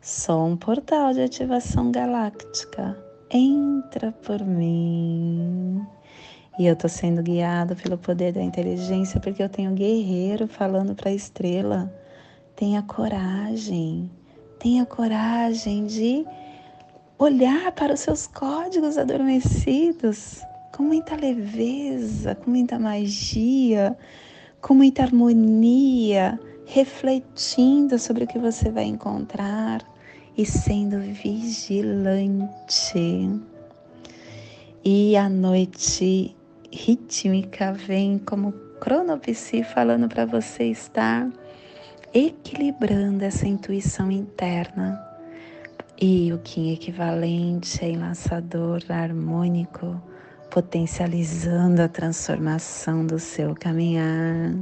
Sou 0.00 0.46
um 0.46 0.56
portal 0.56 1.12
de 1.12 1.22
ativação 1.22 1.90
galáctica. 1.90 2.96
Entra 3.30 4.12
por 4.12 4.44
mim. 4.44 5.84
E 6.58 6.66
eu 6.66 6.76
tô 6.76 6.88
sendo 6.88 7.22
guiado 7.22 7.74
pelo 7.76 7.96
poder 7.96 8.32
da 8.32 8.42
inteligência 8.42 9.20
porque 9.20 9.42
eu 9.42 9.48
tenho 9.48 9.70
um 9.70 9.74
guerreiro 9.74 10.46
falando 10.46 10.94
para 10.94 11.10
a 11.10 11.14
estrela 11.14 11.92
Tenha 12.60 12.82
coragem, 12.82 14.10
tenha 14.58 14.84
coragem 14.84 15.86
de 15.86 16.26
olhar 17.18 17.72
para 17.72 17.94
os 17.94 18.00
seus 18.00 18.26
códigos 18.26 18.98
adormecidos 18.98 20.42
com 20.76 20.82
muita 20.82 21.16
leveza, 21.16 22.34
com 22.34 22.50
muita 22.50 22.78
magia, 22.78 23.96
com 24.60 24.74
muita 24.74 25.02
harmonia, 25.02 26.38
refletindo 26.66 27.98
sobre 27.98 28.24
o 28.24 28.26
que 28.26 28.38
você 28.38 28.70
vai 28.70 28.84
encontrar 28.84 29.82
e 30.36 30.44
sendo 30.44 31.00
vigilante. 31.00 32.20
E 34.84 35.16
a 35.16 35.28
noite 35.28 36.36
rítmica 36.72 37.72
vem 37.72 38.18
como 38.18 38.52
cronopsi 38.80 39.62
falando 39.62 40.08
para 40.08 40.24
você 40.24 40.64
estar 40.64 41.28
equilibrando 42.14 43.24
essa 43.24 43.46
intuição 43.46 44.10
interna. 44.10 45.00
E 46.00 46.32
o 46.32 46.38
Kim 46.38 46.72
equivalente 46.72 47.84
é 47.84 47.90
enlaçador 47.90 48.82
harmônico, 48.88 50.00
potencializando 50.50 51.80
a 51.80 51.88
transformação 51.88 53.06
do 53.06 53.18
seu 53.18 53.54
caminhar. 53.54 54.54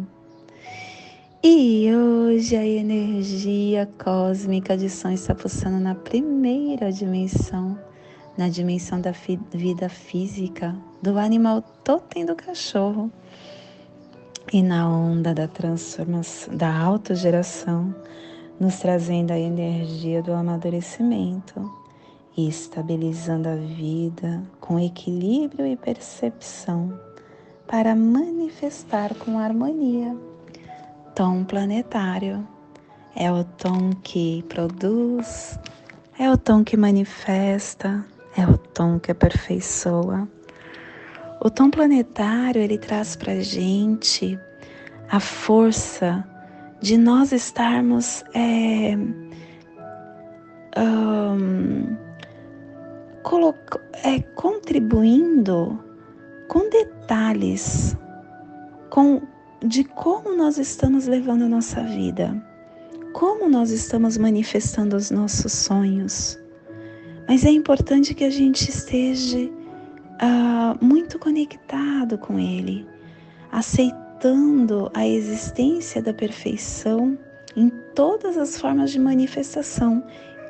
E 1.43 1.89
hoje 1.95 2.57
a 2.57 2.67
energia 2.67 3.89
cósmica 3.99 4.77
de 4.77 4.91
som 4.91 5.11
está 5.11 5.35
pulsando 5.35 5.79
na 5.81 5.95
primeira 5.95 6.93
dimensão, 6.93 7.79
na 8.37 8.49
dimensão 8.49 9.01
da 9.01 9.13
vida 9.53 9.89
física, 9.89 10.77
do 11.03 11.19
animal 11.19 11.63
totem 11.83 12.27
do 12.27 12.37
cachorro 12.37 13.11
e 14.53 14.63
na 14.63 14.89
onda 14.89 15.33
da 15.33 15.49
transformação, 15.49 16.55
da 16.55 16.77
autogeração, 16.77 17.95
nos 18.61 18.79
trazendo 18.79 19.31
a 19.31 19.39
energia 19.39 20.23
do 20.23 20.33
amadurecimento 20.33 21.88
e 22.39 22.49
estabilizando 22.49 23.51
a 23.51 23.57
vida 23.57 24.43
com 24.61 24.81
equilíbrio 24.81 25.67
e 25.67 25.77
percepção 25.77 26.99
para 27.67 27.95
manifestar 27.95 29.15
com 29.17 29.39
harmonia. 29.39 30.17
Tom 31.15 31.45
planetário 31.45 32.49
é 33.15 33.31
o 33.31 33.45
tom 33.45 33.91
que 34.03 34.43
produz, 34.49 35.59
é 36.19 36.31
o 36.31 36.39
tom 36.39 36.65
que 36.65 36.79
manifesta, 36.79 38.03
é 38.35 38.47
o 38.47 38.57
tom 38.57 38.99
que 38.99 39.11
aperfeiçoa 39.11 40.27
o 41.41 41.49
tom 41.49 41.71
planetário 41.71 42.61
ele 42.61 42.77
traz 42.77 43.15
para 43.15 43.41
gente 43.41 44.37
a 45.09 45.21
força 45.21 46.27
de 46.81 46.97
nós 46.97 47.31
estarmos 47.31 48.25
é, 48.35 48.97
um, 50.77 51.97
é, 54.05 54.21
contribuindo 54.35 55.79
com 56.49 56.69
detalhes 56.71 57.97
com, 58.91 59.21
de 59.65 59.85
como 59.85 60.35
nós 60.35 60.59
estamos 60.59 61.07
levando 61.07 61.43
a 61.43 61.49
nossa 61.49 61.83
vida, 61.83 62.35
como 63.13 63.49
nós 63.49 63.71
estamos 63.71 64.17
manifestando 64.17 64.97
os 64.97 65.11
nossos 65.11 65.53
sonhos. 65.53 66.39
Mas 67.29 67.45
é 67.45 67.51
importante 67.51 68.15
que 68.15 68.25
a 68.25 68.31
gente 68.31 68.71
esteja 68.71 69.39
uh, 69.39 70.85
muito 70.85 71.19
conectado 71.19 72.17
com 72.17 72.39
Ele, 72.39 72.87
aceitando 73.53 74.91
a 74.95 75.07
existência 75.07 76.01
da 76.03 76.15
perfeição 76.15 77.19
em 77.55 77.71
todas 77.95 78.39
as 78.39 78.59
formas 78.59 78.91
de 78.91 78.99
manifestação, 78.99 80.03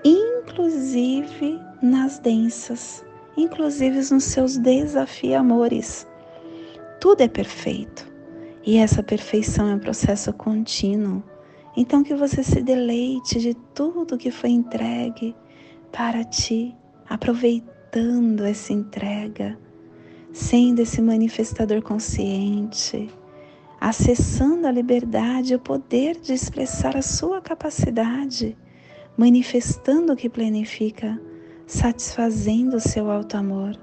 inclusive 0.05 1.68
nas 1.83 2.19
densas, 2.19 3.05
inclusive 3.37 3.99
nos 4.13 4.25
seus 4.25 4.57
desafiamores. 4.57 6.07
Tudo 7.01 7.21
é 7.21 7.29
perfeito 7.29 8.09
e 8.65 8.77
essa 8.77 9.03
perfeição 9.03 9.69
é 9.69 9.75
um 9.75 9.79
processo 9.79 10.33
contínuo. 10.33 11.23
Então, 11.77 12.03
que 12.03 12.15
você 12.15 12.43
se 12.43 12.61
deleite 12.61 13.39
de 13.39 13.55
tudo 13.75 14.19
que 14.19 14.31
foi 14.31 14.51
entregue 14.51 15.35
para 15.93 16.25
ti, 16.25 16.77
aproveitando 17.09 18.45
essa 18.45 18.73
entrega, 18.73 19.59
sendo 20.33 20.81
esse 20.81 21.01
manifestador 21.01 21.81
consciente, 21.83 23.09
acessando 23.81 24.67
a 24.67 24.73
liberdade 24.73 25.53
e 25.53 25.57
o 25.57 25.61
poder 25.61 26.19
de 26.21 26.33
expressar 26.35 26.97
a 26.97 27.03
sua 27.03 27.41
capacidade, 27.41 28.57
manifestando 29.17 30.13
o 30.13 30.17
que 30.17 30.29
planifica, 30.29 31.19
satisfazendo 31.69 32.81
seu 32.81 33.11
alto 33.11 33.37
amor, 33.37 33.79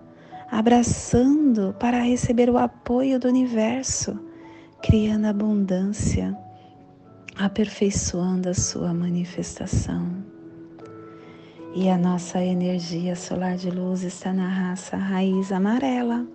abraçando 0.50 1.76
para 1.80 2.00
receber 2.00 2.50
o 2.50 2.58
apoio 2.58 3.20
do 3.20 3.28
universo, 3.28 4.20
criando 4.82 5.26
abundância, 5.26 6.36
aperfeiçoando 7.38 8.50
a 8.50 8.56
sua 8.56 8.92
manifestação. 8.92 10.12
E 11.76 11.88
a 11.88 11.98
nossa 11.98 12.44
energia 12.44 13.16
solar 13.16 13.56
de 13.56 13.70
luz 13.70 14.02
está 14.02 14.34
na 14.34 14.48
raça 14.48 14.98
raiz 14.98 15.52
amarela, 15.52 16.26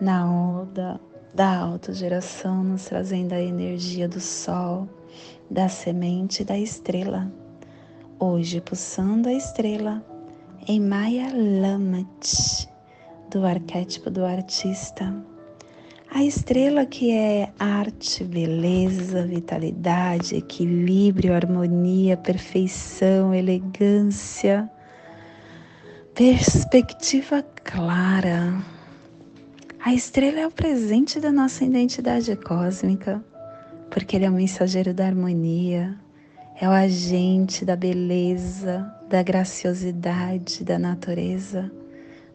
na 0.00 0.24
onda 0.30 0.98
da 1.34 1.58
autogeração, 1.58 2.64
nos 2.64 2.86
trazendo 2.86 3.34
a 3.34 3.40
energia 3.40 4.08
do 4.08 4.20
sol, 4.20 4.88
da 5.50 5.68
semente 5.68 6.42
da 6.42 6.56
estrela. 6.56 7.30
Hoje, 8.18 8.60
pulsando 8.60 9.28
a 9.28 9.32
estrela 9.32 10.13
em 10.66 10.80
Maya 10.80 11.28
Lamat, 11.32 12.66
do 13.30 13.44
arquétipo 13.44 14.10
do 14.10 14.24
artista 14.24 15.14
a 16.14 16.22
estrela 16.22 16.86
que 16.86 17.10
é 17.10 17.52
arte, 17.58 18.22
beleza, 18.22 19.26
vitalidade, 19.26 20.36
equilíbrio, 20.36 21.34
harmonia, 21.34 22.16
perfeição, 22.16 23.34
elegância, 23.34 24.70
perspectiva 26.14 27.44
clara. 27.64 28.62
A 29.84 29.92
estrela 29.92 30.38
é 30.38 30.46
o 30.46 30.52
presente 30.52 31.18
da 31.18 31.32
nossa 31.32 31.64
identidade 31.64 32.36
cósmica, 32.36 33.20
porque 33.90 34.14
ele 34.14 34.26
é 34.26 34.30
o 34.30 34.34
mensageiro 34.34 34.94
da 34.94 35.06
harmonia, 35.06 35.98
é 36.60 36.68
o 36.68 36.72
agente 36.72 37.64
da 37.64 37.76
beleza, 37.76 38.92
da 39.08 39.22
graciosidade 39.22 40.64
da 40.64 40.78
natureza 40.78 41.70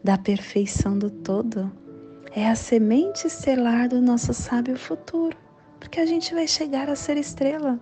da 0.02 0.16
perfeição 0.16 0.98
do 0.98 1.10
todo. 1.10 1.70
É 2.34 2.48
a 2.48 2.54
semente 2.54 3.26
estelar 3.26 3.88
do 3.88 4.00
nosso 4.00 4.32
sábio 4.32 4.76
futuro, 4.78 5.36
porque 5.78 6.00
a 6.00 6.06
gente 6.06 6.34
vai 6.34 6.46
chegar 6.46 6.88
a 6.88 6.96
ser 6.96 7.16
estrela. 7.16 7.78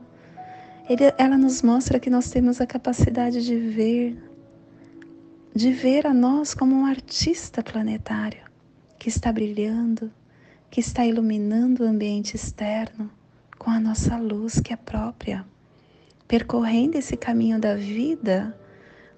Ele, 0.88 1.12
ela 1.18 1.37
nos 1.37 1.62
mostra 1.62 2.01
que 2.01 2.11
nós 2.11 2.31
temos 2.31 2.61
a 2.61 2.66
capacidade 2.66 3.44
de 3.44 3.57
ver, 3.57 4.18
de 5.55 5.70
ver 5.70 6.07
a 6.07 6.14
nós 6.14 6.55
como 6.55 6.74
um 6.74 6.87
artista 6.87 7.62
planetário 7.62 8.48
que 8.98 9.09
está 9.09 9.31
brilhando, 9.31 10.11
que 10.70 10.81
está 10.81 11.05
iluminando 11.05 11.85
o 11.85 11.87
ambiente 11.87 12.35
externo 12.35 13.11
com 13.59 13.70
a 13.70 13.79
nossa 13.79 14.16
luz 14.16 14.61
que 14.61 14.72
é 14.72 14.77
própria, 14.77 15.44
percorrendo 16.28 16.98
esse 16.98 17.16
caminho 17.16 17.58
da 17.58 17.74
vida 17.74 18.54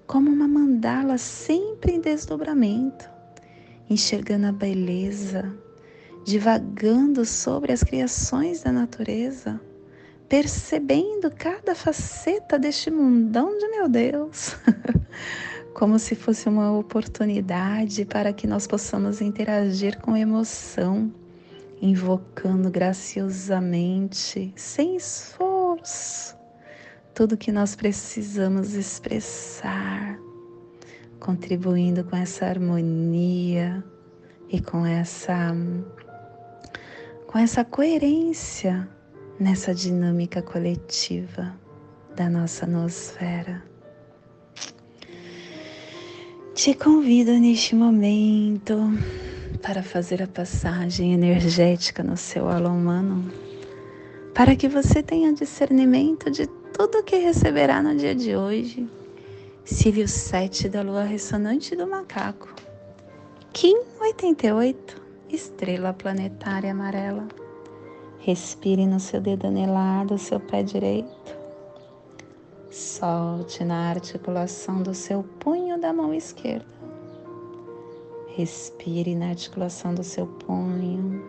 como 0.07 0.31
uma 0.31 0.47
mandala 0.47 1.17
sempre 1.17 1.91
em 1.91 2.01
desdobramento, 2.01 3.09
enxergando 3.89 4.47
a 4.47 4.51
beleza, 4.51 5.53
divagando 6.25 7.25
sobre 7.25 7.73
as 7.73 7.83
criações 7.83 8.63
da 8.63 8.71
natureza, 8.71 9.61
percebendo 10.27 11.29
cada 11.29 11.75
faceta 11.75 12.57
deste 12.57 12.89
mundão 12.89 13.57
de 13.57 13.67
meu 13.67 13.87
Deus. 13.87 14.55
como 15.73 15.97
se 15.97 16.15
fosse 16.15 16.47
uma 16.47 16.77
oportunidade 16.77 18.05
para 18.05 18.33
que 18.33 18.45
nós 18.45 18.67
possamos 18.67 19.21
interagir 19.21 19.99
com 19.99 20.15
emoção, 20.15 21.11
invocando 21.81 22.69
graciosamente, 22.69 24.53
sem 24.55 24.97
esforço, 24.97 26.35
tudo 27.13 27.37
que 27.37 27.51
nós 27.51 27.75
precisamos 27.75 28.73
expressar, 28.73 30.17
contribuindo 31.19 32.03
com 32.03 32.15
essa 32.15 32.45
harmonia 32.45 33.83
e 34.49 34.61
com 34.61 34.85
essa 34.85 35.55
com 37.27 37.37
essa 37.37 37.63
coerência 37.63 38.89
nessa 39.39 39.73
dinâmica 39.73 40.41
coletiva 40.41 41.57
da 42.15 42.29
nossa 42.29 42.67
nosfera. 42.67 43.63
Te 46.53 46.73
convido 46.73 47.31
neste 47.31 47.73
momento 47.73 48.75
para 49.61 49.81
fazer 49.81 50.21
a 50.21 50.27
passagem 50.27 51.13
energética 51.13 52.03
no 52.03 52.17
seu 52.17 52.49
alô 52.49 52.69
humano, 52.69 53.31
para 54.33 54.55
que 54.55 54.67
você 54.67 55.01
tenha 55.01 55.33
discernimento 55.33 56.29
de 56.29 56.47
tudo 56.81 57.03
que 57.03 57.17
receberá 57.17 57.79
no 57.79 57.95
dia 57.95 58.15
de 58.15 58.35
hoje. 58.35 58.89
Cílio 59.63 60.07
7 60.07 60.67
da 60.67 60.81
lua 60.81 61.03
ressonante 61.03 61.75
do 61.75 61.85
macaco. 61.85 62.51
Kim 63.53 63.77
88, 63.99 64.99
estrela 65.29 65.93
planetária 65.93 66.71
amarela. 66.71 67.27
Respire 68.17 68.87
no 68.87 68.99
seu 68.99 69.21
dedo 69.21 69.45
anelar 69.45 70.07
do 70.07 70.17
seu 70.17 70.39
pé 70.39 70.63
direito. 70.63 71.37
Solte 72.71 73.63
na 73.63 73.91
articulação 73.91 74.81
do 74.81 74.95
seu 74.95 75.21
punho 75.39 75.79
da 75.79 75.93
mão 75.93 76.11
esquerda. 76.11 76.65
Respire 78.35 79.13
na 79.13 79.29
articulação 79.29 79.93
do 79.93 80.03
seu 80.03 80.25
punho. 80.25 81.23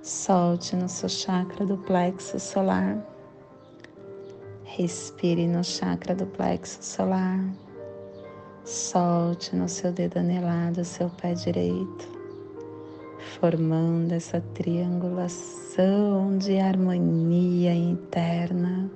Solte 0.00 0.76
no 0.76 0.88
seu 0.88 1.08
chakra 1.08 1.66
do 1.66 1.76
plexo 1.76 2.38
solar. 2.38 3.13
Respire 4.76 5.46
no 5.46 5.62
chakra 5.62 6.16
do 6.16 6.26
plexo 6.26 6.82
solar. 6.82 7.38
Solte 8.64 9.54
no 9.54 9.68
seu 9.68 9.92
dedo 9.92 10.18
anelado 10.18 10.80
do 10.80 10.84
seu 10.84 11.08
pé 11.10 11.32
direito, 11.32 12.08
formando 13.38 14.10
essa 14.10 14.40
triangulação 14.52 16.36
de 16.38 16.58
harmonia 16.58 17.72
interna 17.72 18.90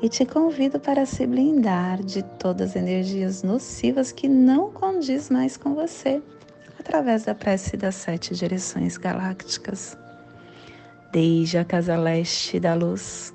e 0.00 0.08
te 0.08 0.24
convido 0.24 0.80
para 0.80 1.04
se 1.04 1.26
blindar 1.26 2.02
de 2.02 2.22
todas 2.22 2.70
as 2.70 2.76
energias 2.76 3.42
nocivas 3.42 4.12
que 4.12 4.30
não 4.30 4.72
condiz 4.72 5.28
mais 5.28 5.58
com 5.58 5.74
você, 5.74 6.22
através 6.80 7.24
da 7.24 7.34
prece 7.34 7.76
das 7.76 7.96
sete 7.96 8.34
direções 8.34 8.96
galácticas. 8.96 9.94
Desde 11.12 11.58
a 11.58 11.66
casa 11.66 11.98
leste 11.98 12.58
da 12.58 12.72
luz, 12.72 13.34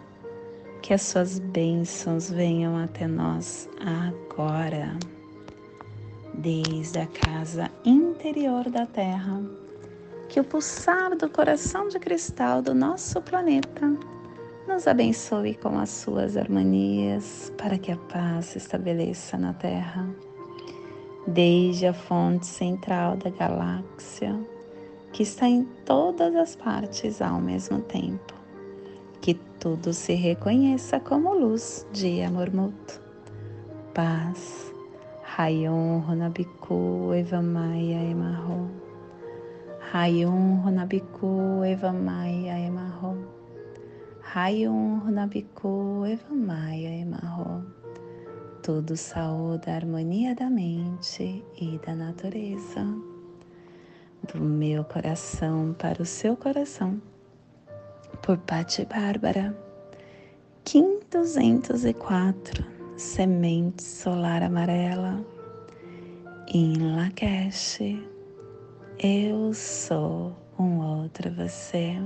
que 0.81 0.93
as 0.93 1.03
suas 1.03 1.37
bênçãos 1.37 2.29
venham 2.29 2.75
até 2.75 3.07
nós 3.07 3.69
agora, 3.79 4.97
desde 6.33 6.99
a 6.99 7.05
casa 7.05 7.69
interior 7.85 8.69
da 8.69 8.87
Terra, 8.87 9.43
que 10.27 10.39
o 10.39 10.43
pulsar 10.43 11.15
do 11.15 11.29
coração 11.29 11.87
de 11.87 11.99
cristal 11.99 12.61
do 12.61 12.73
nosso 12.73 13.21
planeta 13.21 13.95
nos 14.67 14.87
abençoe 14.87 15.53
com 15.55 15.77
as 15.77 15.89
suas 15.89 16.35
harmonias 16.35 17.53
para 17.57 17.77
que 17.77 17.91
a 17.91 17.97
paz 17.97 18.45
se 18.45 18.57
estabeleça 18.57 19.37
na 19.37 19.53
Terra, 19.53 20.09
desde 21.27 21.85
a 21.85 21.93
fonte 21.93 22.47
central 22.47 23.17
da 23.17 23.29
galáxia, 23.29 24.35
que 25.13 25.21
está 25.23 25.47
em 25.47 25.63
todas 25.85 26.35
as 26.35 26.55
partes 26.55 27.21
ao 27.21 27.39
mesmo 27.39 27.81
tempo. 27.81 28.40
Tudo 29.61 29.93
se 29.93 30.15
reconheça 30.15 30.99
como 30.99 31.35
luz 31.35 31.85
de 31.93 32.23
amor 32.23 32.51
mútuo. 32.51 32.99
Paz. 33.93 34.73
Rayon 35.37 35.99
Runabiku 35.99 37.13
Evamaya 37.13 38.01
Emarro. 38.09 38.71
Rayon 39.93 40.63
Runabiku 40.63 41.63
Evamaya 41.63 42.57
Emarro. 42.57 43.15
Rayon 44.33 44.99
Runabiku 45.05 46.07
Evamaya 46.07 46.89
Emarro. 46.99 47.63
Tudo 48.63 48.97
saúde 48.97 49.69
a 49.69 49.75
harmonia 49.75 50.33
da 50.33 50.49
mente 50.49 51.45
e 51.61 51.79
da 51.85 51.93
natureza. 51.93 52.83
Do 54.33 54.41
meu 54.41 54.83
coração 54.83 55.75
para 55.77 56.01
o 56.01 56.05
seu 56.05 56.35
coração. 56.35 56.99
Por 58.21 58.37
Pati 58.37 58.85
Bárbara. 58.85 59.55
Kim 60.63 60.99
204. 61.09 62.65
Semente 62.97 63.83
solar 63.83 64.43
amarela. 64.43 65.25
Em 66.47 66.77
Lakesh. 66.77 67.79
Eu 68.99 69.53
sou 69.53 70.35
um 70.59 70.79
outro 70.79 71.31
você. 71.33 71.97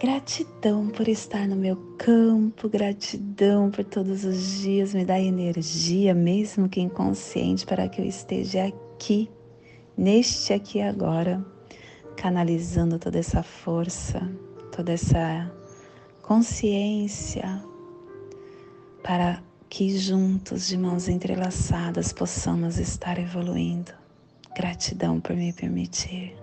Gratidão 0.00 0.88
por 0.88 1.08
estar 1.08 1.46
no 1.46 1.56
meu 1.56 1.76
campo, 1.98 2.70
gratidão 2.70 3.70
por 3.70 3.84
todos 3.84 4.24
os 4.24 4.60
dias 4.60 4.94
me 4.94 5.04
dar 5.04 5.20
energia, 5.20 6.14
mesmo 6.14 6.70
que 6.70 6.80
inconsciente, 6.80 7.66
para 7.66 7.86
que 7.86 8.00
eu 8.00 8.06
esteja 8.06 8.64
aqui, 8.64 9.30
neste 9.96 10.54
aqui 10.54 10.80
agora, 10.80 11.44
canalizando 12.20 12.98
toda 12.98 13.18
essa 13.18 13.42
força, 13.42 14.20
toda 14.76 14.92
essa 14.92 15.50
consciência, 16.20 17.64
para 19.02 19.42
que 19.70 19.96
juntos, 19.96 20.66
de 20.66 20.76
mãos 20.76 21.08
entrelaçadas, 21.08 22.12
possamos 22.12 22.78
estar 22.78 23.18
evoluindo 23.18 23.92
Gratidão 24.54 25.18
por 25.18 25.34
me 25.34 25.50
permitir. 25.50 26.36